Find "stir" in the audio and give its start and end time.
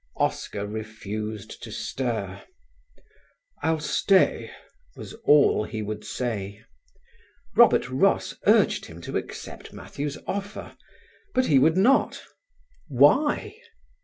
1.71-2.41